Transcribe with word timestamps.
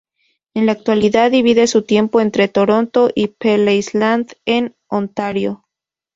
En 0.55 0.65
la 0.65 0.71
actualidad 0.71 1.29
divide 1.29 1.67
su 1.67 1.83
tiempo 1.83 2.21
entre 2.21 2.47
Toronto 2.47 3.11
y 3.13 3.27
Pelee 3.27 3.75
Island, 3.75 4.31
en 4.45 4.75
Ontario. 4.87 5.63